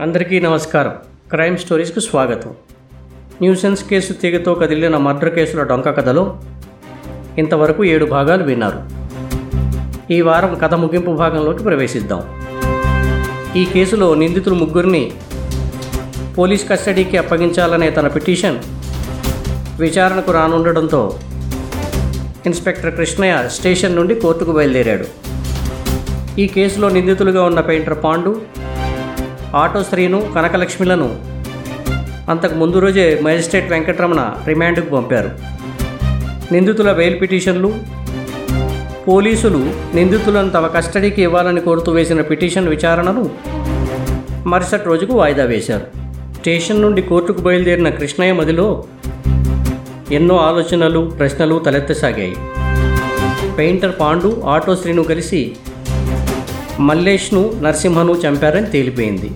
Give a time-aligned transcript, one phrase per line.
[0.00, 0.92] అందరికీ నమస్కారం.
[1.30, 2.54] క్రైమ్ స్టోరీస్కు స్వాగతం.
[3.42, 6.40] న్యూసెన్స్ కేసు తీగతో కదిలిన మర్డర్ కేసుల డొంక కథలో
[7.38, 8.80] ఇంతవరకు ఏడు భాగాలు విన్నారు.
[10.12, 12.22] ఈ వారం కథ ముగింపు భాగంలోకి ప్రవేశిద్దాం.
[13.56, 15.12] ఈ కేసులో నిందితులు ముగ్గురిని
[16.38, 18.58] పోలీస్ కస్టడీకి అప్పగించాలనే తన పిటిషన్
[19.80, 21.18] విచారణకు రానుండడంతో
[22.46, 25.04] ఇన్స్పెక్టర్ కృష్ణయ్య స్టేషన్ నుండి కోర్టుకు బయలుదేరాడు.
[26.40, 28.53] ఈ కేసులో నిందితులుగా ఉన్న పెయింటర్ పాండు
[29.60, 31.08] ఆటో శ్రీను కనకలక్ష్మిలను
[32.30, 35.30] అంతకు ముందు రోజే మేజిస్ట్రేట్ వెంకటరమణ రిమాండ్కు పంపారు.
[36.52, 37.70] నిందితుల బెయిల్ పిటిషన్లు
[39.08, 39.60] పోలీసులు
[39.94, 43.24] నిందితులను తమ కస్టడీకి ఇవ్వాలని కోరుతూ వేసిన పిటిషన్ విచారణను
[44.52, 45.86] మరుసటి రోజుకు వాయిదా వేశారు.
[46.38, 48.66] స్టేషన్ నుండి కోర్టుకు బయలుదేరిన కృష్ణయ్య మదిలో
[50.12, 52.36] ఎన్నో ఆలోచనలు ప్రశ్నలు తలెత్తసాగాయి.
[53.58, 55.42] పెయింటర్ పాండు ఆటో శ్రీను కలిసి
[56.80, 59.28] మల్లేష్ను నరసింహను చంపారని తేలిపోయింది.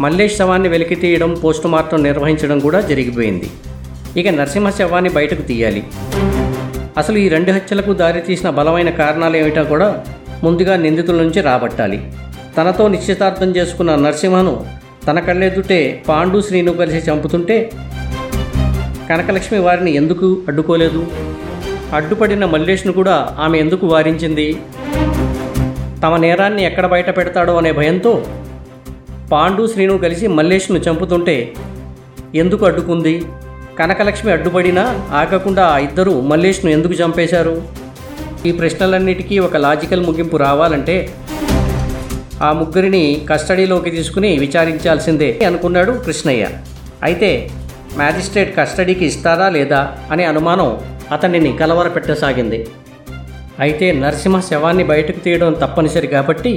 [0.00, 3.48] మల్లేష్ శవాన్ని వెలికి తీయడం పోస్టుమార్టం నిర్వహించడం కూడా జరిగిపోయింది.
[4.16, 5.84] ఇక నరసింహ శవాన్ని బయటకు తీయాలి.
[6.98, 10.04] అసలు ఈ రెండు హత్యలకు దారితీసిన బలమైన కారణాలు ఏమిటో కూడా
[10.44, 12.12] ముందుగా నిందితుల నుంచి రాబట్టాలి.
[12.58, 14.66] తనతో నిశ్చితార్థం చేసుకున్న నరసింహను
[15.08, 17.72] తన కళ్ళెదుటే పాండు శ్రీను కలిసి చంపుతుంటే
[19.10, 21.06] కనకలక్ష్మి వారిని ఎందుకు అడ్డుకోలేదు?
[21.94, 24.56] అడ్డుపడిన మల్లేష్ను కూడా ఆమె ఎందుకు వారించింది?
[26.04, 28.26] తమ నేరాన్ని ఎక్కడ బయట పెడతాడో అనే భయంతో
[29.32, 31.36] పాండు శ్రీను కలిసి మల్లేష్ను చంపుతుంటే
[32.34, 33.24] ఎందుకు అడ్డుకుంది?
[33.78, 37.62] కనకలక్ష్మి అడ్డుపడినా ఆగకుండా ఆ ఇద్దరు మల్లేష్ను ఎందుకు చంపేశారు?
[38.46, 40.96] ఈ ప్రశ్నలన్నిటికీ ఒక లాజికల్ ముగింపు రావాలంటే
[42.42, 46.48] ఆ ముగ్గురిని కస్టడీలోకి తీసుకుని విచారించాల్సిందే అనుకున్నాడు కృష్ణయ్య.
[47.02, 47.50] అయితే
[47.96, 50.70] మ్యాజిస్ట్రేట్ కస్టడీకి ఇస్తారా లేదా అనే అనుమానం
[51.12, 52.66] అతనిని కలవరపెట్టసాగింది.
[53.60, 56.52] అయితే నరసింహ శవాన్ని బయటకు తీయడం తప్పనిసరి కాబట్టి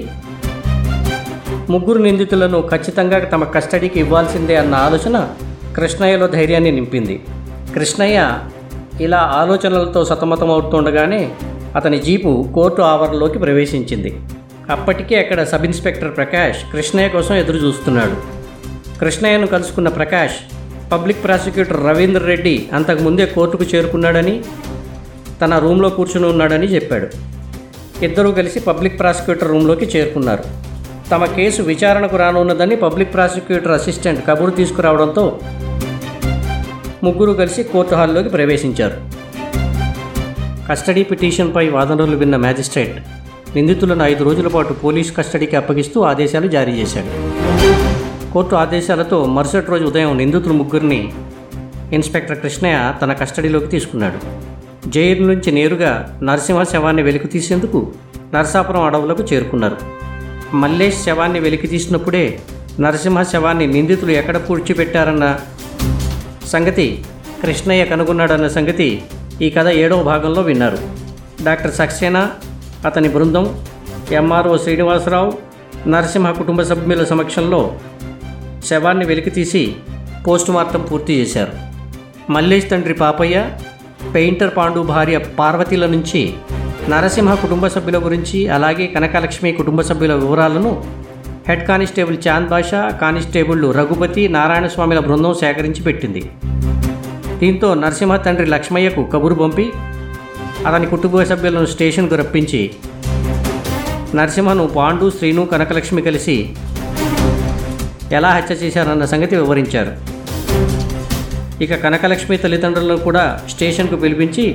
[1.70, 5.18] ముగ్గురు నిందితులను ఖచ్చితంగా తమ కస్టడీకి ఇవ్వాల్సిందే అన్న ఆలోచన
[5.78, 7.16] కృష్ణయ్యలో ధైర్యాన్ని నింపింది.
[7.76, 8.20] కృష్ణయ్య
[9.06, 11.22] ఇలా ఆలోచనలతో సతమతమవుతుండగానే
[11.76, 14.12] అతని జీపు కోర్టు ఆవరణలోకి ప్రవేశించింది.
[14.76, 18.16] అప్పటికే అక్కడ సబ్ ఇన్స్పెక్టర్ ప్రకాష్ కృష్ణయ్య కోసం ఎదురు చూస్తున్నాడు
[19.02, 20.38] కృష్ణయ్యను కలుసుకున్న ప్రకాష్
[20.92, 24.36] పబ్లిక్ ప్రాసిక్యూటర్ రవీంద్ర రెడ్డి అంతకుముందే కోర్టుకు చేరుకున్నాడని
[25.42, 27.08] తన రూమ్లో కూర్చుని ఉన్నాడని చెప్పాడు.
[28.06, 30.46] ఇద్దరూ కలిసి పబ్లిక్ ప్రాసిక్యూటర్ రూమ్లోకి చేరుకున్నారు.
[31.12, 35.40] తమ కేసు విచారణకు రానున్నదని పబ్లిక్ ప్రాసిక్యూటర్ అసిస్టెంట్ కబురు తీసుకురావడంతో
[37.04, 38.98] ముగ్గురు కలిసి కోర్టు హాల్లోకి ప్రవేశించారు.
[40.70, 42.98] కస్టడీ పిటిషన్పై వాదనలు విన్న మ్యాజిస్ట్రేట్
[43.56, 47.12] నిందితులను ఐదు రోజుల పాటు పోలీస్ కస్టడీకి అప్పగిస్తూ ఆదేశాలు జారీ చేశాడు.
[48.32, 51.14] కోర్టు ఆదేశాలతో మరుసటి రోజు ఉదయం నిందితులు ముగ్గురిని
[51.94, 54.20] ఇన్స్పెక్టర్ కృష్ణయ్య తన కస్టడీలోకి తీసుకున్నాడు.
[54.90, 57.94] జైలు నుంచి నేరుగా నరసింహ శవాన్ని వెలికి తీసేందుకు
[58.34, 60.07] నరసాపురం అడవులకు చేరుకున్నారు.
[60.54, 62.40] మల్లేష్ శవాన్ని వెలికి తీసినప్పుడే
[62.80, 65.40] నరసింహ శవాన్ని నిందితులు ఎక్కడ పూడ్చిపెట్టారన్న
[66.48, 67.06] సంగతి
[67.42, 69.02] కృష్ణయ్య కనుగొన్నాడన్న సంగతి
[69.42, 70.78] ఈ కథ ఏడవ భాగంలో విన్నారు.
[71.44, 72.32] డాక్టర్ సక్సేనా
[72.86, 73.64] అతని బృందం
[74.12, 75.34] ఎంఆర్ఓ శ్రీనివాసరావు
[75.90, 77.80] నరసింహ కుటుంబ సభ్యుల సమక్షంలో
[78.66, 79.76] శవాన్ని వెలికితీసి
[80.28, 81.52] పోస్టుమార్టం పూర్తి చేశారు.
[82.32, 83.50] మల్లేష్ తండ్రి పాపయ్య
[84.14, 86.34] పెయింటర్ పాండు భార్య పార్వతీల నుంచి
[86.90, 90.72] నరసింహ కుటుంబ సభ్యుల గురించి అలాగే కనకలక్ష్మి కుటుంబ సభ్యుల వివరాలను
[91.50, 96.22] హెడ్ కానిస్టేబుల్ చాంద్ బాషా కానిస్టేబుళ్ళు రఘుపతి నారాయణస్వామిల బృందం సేకరించి పెట్టింది.
[97.38, 99.66] దీంతో నరసింహ తండ్రి లక్ష్మయ్యకు కబురు పంపి
[100.68, 102.62] అతని కుటుంబ సభ్యులను స్టేషన్కు రప్పించి
[104.16, 106.38] నరసింహను పాండు శ్రీను కనకలక్ష్మి కలిసి
[108.12, 109.94] ఎలా హత్య చేశారన్న సంగతి వివరించారు.
[111.64, 114.46] ఇక కనకలక్ష్మి తల్లిదండ్రులను కూడా స్టేషన్కు పిలిపించి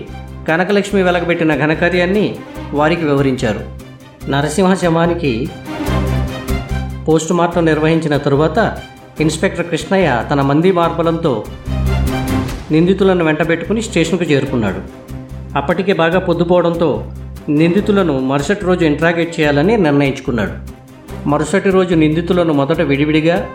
[0.49, 2.37] కనకలక్ష్మి వెలగబెట్టిన ఘనకార్యాన్ని
[2.73, 3.61] వారికి వివరించారు.
[4.31, 5.51] నరసింహ శవానికి
[7.09, 8.79] పోస్టుమార్టం నిర్వహించిన తరువాత
[9.21, 11.45] ఇన్స్పెక్టర్ కృష్ణయ్య తన మంది మార్బలంతో
[12.71, 14.81] నిందితులను వెంటబెట్టుకుని స్టేషన్కు చేరుకున్నాడు.
[15.57, 17.13] అప్పటికే బాగా పొద్దుపోవడంతో
[17.49, 20.53] నిందితులను మరుసటి రోజు ఇంట్రాగేట్ చేయాలని నిర్ణయించుకున్నాడు.
[21.29, 23.49] మరుసటి రోజు నిందితులను మొదట విడివిడిగా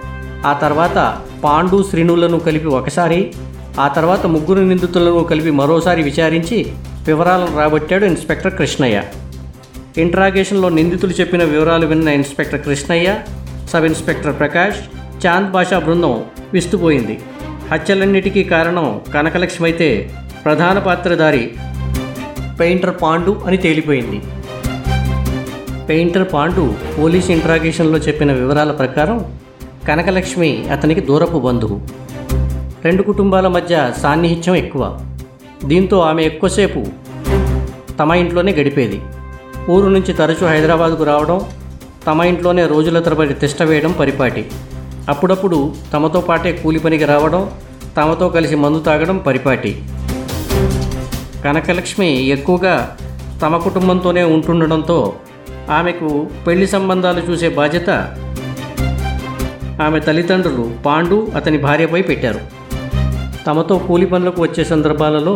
[0.45, 3.31] ఆ తర్వాత పాండు శ్రీనులను కలిపి ఒకసారి
[3.79, 6.73] ఆ తర్వాత ముగ్గురు నిందితులను కలిపి మరోసారి విచారించి
[7.07, 9.03] వివరాలను రాబట్టాడు ఇన్స్పెక్టర్ కృష్ణయ్య.
[9.97, 13.15] ఇంట్రాగేషన్లో నిందితులు చెప్పిన వివరాలు విన్న inspector Krishnaiah
[13.73, 14.79] sub inspector Prakash
[15.25, 17.19] Chand Basha బృందం విస్తుపోయింది.
[17.71, 20.13] హత్యలన్నిటికీ కారణం కనకలక్ష్మి అయితే
[20.45, 21.51] ప్రధాన పాత్రధారి
[22.59, 24.21] పెయింటర్ పాండు అని తేలిపోయింది.
[25.89, 29.37] పెయింటర్ పాండు పోలీస్ ఇంట్రాగేషన్లో చెప్పిన వివరాల ప్రకారం
[29.87, 32.06] కనకలక్ష్మి అతనికి దూరపు బంధువు.
[32.85, 34.99] రెండు కుటుంబాల మధ్య సాన్నిహిత్యం ఎక్కువ.
[35.65, 36.85] దీంతో ఆమె ఎక్కువసేపు
[37.99, 39.01] తమ ఇంట్లోనే గడిపేది.
[39.69, 41.41] ఊరు నుంచి తరచూ హైదరాబాద్కు రావడం
[42.07, 44.45] తమ ఇంట్లోనే రోజుల తరబడి తిష్ట వేయడం పరిపాటి.
[45.09, 47.51] అప్పుడప్పుడు తమతో పాటే కూలి పనికి రావడం
[47.97, 49.83] తమతో కలిసి మందు తాగడం పరిపాటి.
[51.43, 52.97] కనకలక్ష్మి ఎక్కువగా
[53.41, 55.13] తమ కుటుంబంతోనే ఉంటుండడంతో
[55.71, 57.89] ఆమెకు పెళ్ళి సంబంధాలు చూసే బాధ్యత
[59.81, 62.56] ఆమె తల్లిదండ్రులు పాండు అతని భార్యపై పెట్టారు.
[63.47, 65.33] తమతో కూలి పనులకు వచ్చే సందర్భాలలో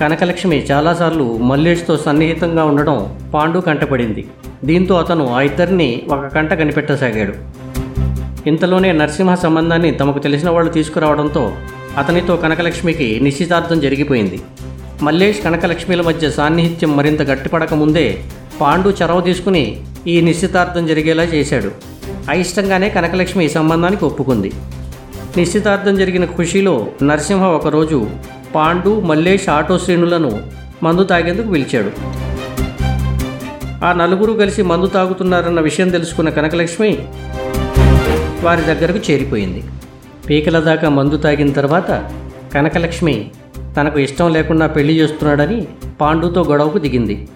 [0.00, 2.98] కనకలక్ష్మి చాలాసార్లు మల్లేష్తో సన్నిహితంగా ఉండడం
[3.34, 4.22] పాండు కంటపడింది.
[4.64, 7.34] దీంతో అతను ఆ ఇద్దరిని ఒక కంట కనిపెట్టసాగాడు.
[8.46, 11.52] ఇంతలోనే నరసింహ సంబంధాన్ని తమకు తెలిసిన వాళ్ళు తీసుకురావడంతో
[11.98, 14.40] అతనితో కనకలక్ష్మికి నిశ్చితార్థం జరిగిపోయింది.
[15.02, 18.06] మల్లేష్ కనకలక్ష్మిల మధ్య సాన్నిహిత్యం మరింత గట్టిపడకముందే
[18.60, 19.64] పాండు చొరవ తీసుకుని
[20.06, 21.70] ఈ నిశ్చితార్థం జరిగేలా చేశాడు.
[22.30, 24.52] అయిష్టంగానే కనకలక్ష్మి ఈ సంబంధానికి ఒప్పుకుంది.
[25.36, 27.98] నిశ్చితార్థం జరిగిన ఖుషీలో నరసింహ ఒకరోజు
[28.54, 30.30] పాండు మల్లేష్ ఆటో శ్రేణులను
[30.82, 31.90] మందు తాగేందుకు పిలిచాడు.
[33.84, 36.98] ఆ నలుగురు కలిసి మందు తాగుతున్నారన్న విషయం తెలుసుకున్న కనకలక్ష్మి
[38.42, 39.62] వారి దగ్గరకు చేరిపోయింది.
[40.28, 41.90] పీకల దాకా మందు తాగిన తర్వాత
[42.54, 43.30] కనకలక్ష్మి
[43.76, 45.68] తనకు ఇష్టం లేకుండా పెళ్ళి చేస్తున్నాడని
[46.00, 47.28] పాండుతో గొడవకు దిగింది.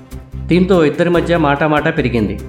[0.46, 2.40] దీంతో ఇద్దరి మధ్య మాటామాట పెరిగింది.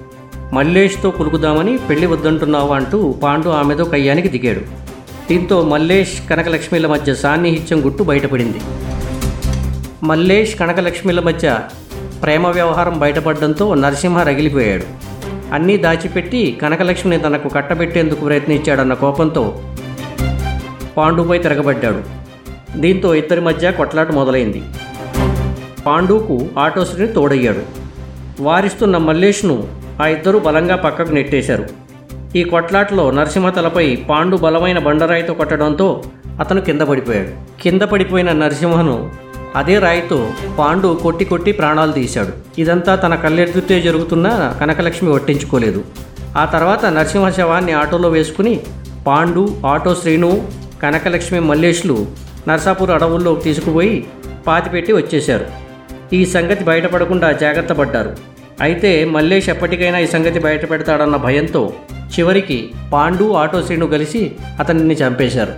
[0.52, 4.85] మల్లేష్తో కులుకుదామని పెళ్ళి వద్దంటున్నావు అంటూ పాండు ఆమెతో కయ్యానికి దిగాడు.
[5.30, 8.60] దీంతో మల్లేష్ కనకలక్ష్మిల మధ్య సాన్నిహిత్యం గుట్టు బయటపడింది.
[10.02, 11.58] మల్లేష్ కనకలక్ష్మిల మధ్య
[12.22, 14.82] ప్రేమ వ్యవహారం బయటపడడంతో నరసింహ రగిలిపోయాడు.
[15.54, 19.62] అన్నీ దాచిపెట్టి కనకలక్ష్మిని తనకు కట్టబెట్టేందుకు ప్రయత్నించాడన్న కోపంతో
[20.96, 22.02] పాండుపై తిరగబడ్డాడు.
[22.76, 24.62] దీంతో ఇద్దరి మధ్య కొట్లాట మొదలైంది.
[25.86, 27.62] పాండుకు ఆటోశ్రీని తోడయ్యాడు.
[28.42, 29.68] వారిస్తున్న మల్లేష్ను
[30.02, 31.85] ఆ ఇద్దరు బలంగా పక్కకు నెట్టేశారు.
[32.34, 36.04] ఈ కొట్లాటలో నరసింహ తలపై పాండు బలమైన బండరాయితో కొట్టడంతో
[36.40, 37.62] అతను కింద పడిపోయాడు.
[37.62, 39.10] కింద పడిపోయిన నరసింహను
[39.56, 40.28] అదే రాయితో
[40.58, 42.60] పాండు కొట్టి కొట్టి ప్రాణాలు తీశాడు.
[42.60, 45.84] ఇదంతా తన కళ్ళెదుటే జరుగుతున్న కనకలక్ష్మి వట్టించుకోలేదు.
[46.36, 48.60] ఆ తర్వాత నరసింహ శవాన్ని ఆటోలో వేసుకుని
[49.06, 50.48] పాండు ఆటో శ్రీను
[50.82, 52.06] కనకలక్ష్మి మల్లేష్లు
[52.48, 54.06] నర్సాపూర్ అడవుల్లోకి తీసుకుపోయి
[54.46, 55.46] పాతిపెట్టి వచ్చేశారు.
[56.12, 58.16] ఈ సంగతి బయటపడకుండా జాగ్రత్త పడ్డారు.
[58.60, 61.72] అయితే మల్లేష్ ఎప్పటికైనా ఈ సంగతి బయట పెడతాడన్న భయంతో
[62.14, 65.52] చివరికి పాండు ఆటో శ్రీను కలిసి అతనిని చంపేశారు.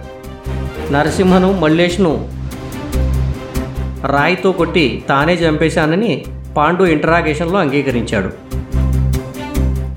[0.92, 2.12] నరసింహను మల్లేష్ను
[4.06, 6.24] రాయితో కొట్టి తానే చంపేశానని
[6.56, 8.30] పాండు ఇంటరాగేషన్లో అంగీకరించాడు.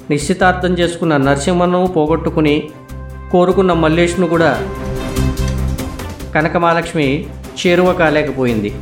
[0.10, 2.70] నిశ్చితార్థం చేసుకున్న నరసింహను పోగొట్టుకుని
[3.32, 4.52] కోరుకున్న మల్లేష్ను కూడా
[6.36, 7.26] కనకమాలక్ష్మి
[7.62, 8.76] చేరువ కాలేకపోయింది.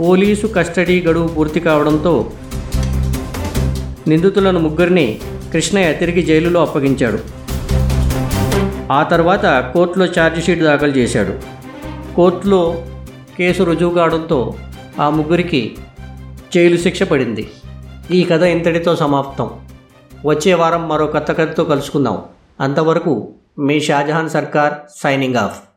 [0.00, 2.26] పోలీసు కస్టడీ గడువు పూర్తి కావడంతో
[4.08, 5.18] నిందితులను ముగ్గురిని
[5.54, 7.18] కృష్ణయ్య తిరిగి జైలులో అప్పగించాడు.
[8.92, 11.32] ఆ తర్వాత కోర్టులో ఛార్జిషీట్ దాఖలు చేశాడు.
[12.14, 12.84] కోర్టులో
[13.38, 14.54] కేసు రుజువు కావడంతో
[15.00, 15.76] ఆ ముగ్గురికి
[16.54, 17.50] జైలు శిక్ష పడింది.
[18.10, 19.50] ఈ కథ ఇంతటితో సమాప్తం.
[20.26, 22.18] వచ్చే వారం మరో కొత్త కథతో కలుసుకుందాం.
[22.60, 25.73] అంతవరకు మీ షాజహాన్ సర్కార్ సైనింగ్ ఆఫ్